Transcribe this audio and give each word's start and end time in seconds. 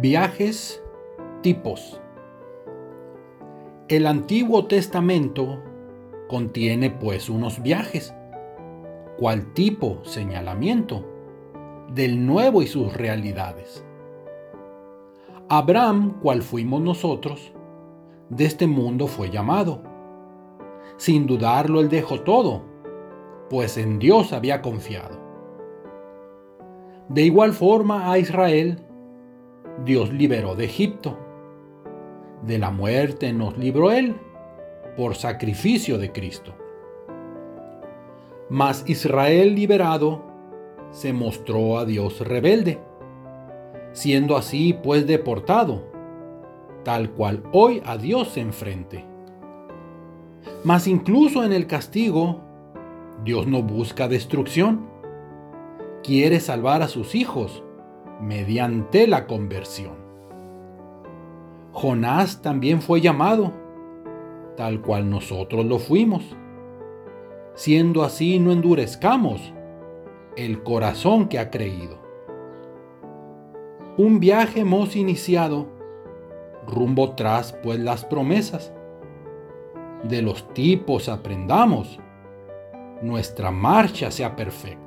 Viajes 0.00 0.82
tipos. 1.40 2.00
El 3.86 4.08
Antiguo 4.08 4.66
Testamento 4.66 5.62
contiene 6.28 6.90
pues 6.90 7.30
unos 7.30 7.62
viajes, 7.62 8.12
cual 9.18 9.52
tipo, 9.54 10.00
señalamiento, 10.02 11.06
del 11.92 12.26
nuevo 12.26 12.60
y 12.60 12.66
sus 12.66 12.92
realidades. 12.92 13.86
Abraham, 15.48 16.18
cual 16.20 16.42
fuimos 16.42 16.82
nosotros, 16.82 17.52
de 18.30 18.46
este 18.46 18.66
mundo 18.66 19.06
fue 19.06 19.30
llamado. 19.30 19.80
Sin 20.96 21.28
dudarlo, 21.28 21.80
él 21.80 21.88
dejó 21.88 22.22
todo, 22.22 22.62
pues 23.48 23.78
en 23.78 24.00
Dios 24.00 24.32
había 24.32 24.60
confiado. 24.60 25.20
De 27.08 27.22
igual 27.22 27.52
forma 27.52 28.10
a 28.10 28.18
Israel, 28.18 28.83
Dios 29.82 30.12
liberó 30.12 30.54
de 30.54 30.66
Egipto. 30.66 31.18
De 32.42 32.58
la 32.58 32.70
muerte 32.70 33.32
nos 33.32 33.58
libró 33.58 33.90
Él 33.90 34.16
por 34.96 35.16
sacrificio 35.16 35.98
de 35.98 36.12
Cristo. 36.12 36.54
Mas 38.48 38.84
Israel 38.86 39.54
liberado 39.54 40.22
se 40.90 41.12
mostró 41.12 41.78
a 41.78 41.84
Dios 41.84 42.20
rebelde, 42.20 42.78
siendo 43.92 44.36
así 44.36 44.78
pues 44.80 45.06
deportado, 45.06 45.82
tal 46.84 47.10
cual 47.10 47.42
hoy 47.52 47.82
a 47.84 47.96
Dios 47.96 48.28
se 48.28 48.40
enfrente. 48.40 49.04
Mas 50.62 50.86
incluso 50.86 51.42
en 51.42 51.52
el 51.52 51.66
castigo, 51.66 52.42
Dios 53.24 53.46
no 53.46 53.62
busca 53.62 54.06
destrucción, 54.06 54.86
quiere 56.02 56.38
salvar 56.38 56.82
a 56.82 56.88
sus 56.88 57.14
hijos 57.14 57.63
mediante 58.24 59.06
la 59.06 59.26
conversión. 59.26 59.96
Jonás 61.72 62.40
también 62.40 62.80
fue 62.80 63.00
llamado, 63.00 63.52
tal 64.56 64.80
cual 64.80 65.10
nosotros 65.10 65.66
lo 65.66 65.78
fuimos. 65.78 66.24
Siendo 67.54 68.02
así, 68.02 68.38
no 68.38 68.50
endurezcamos 68.50 69.52
el 70.36 70.62
corazón 70.62 71.28
que 71.28 71.38
ha 71.38 71.50
creído. 71.50 71.98
Un 73.98 74.20
viaje 74.20 74.60
hemos 74.60 74.96
iniciado, 74.96 75.68
rumbo 76.66 77.12
tras 77.12 77.52
pues 77.52 77.78
las 77.78 78.04
promesas. 78.04 78.72
De 80.02 80.22
los 80.22 80.52
tipos 80.54 81.08
aprendamos, 81.08 82.00
nuestra 83.02 83.50
marcha 83.50 84.10
sea 84.10 84.34
perfecta. 84.34 84.83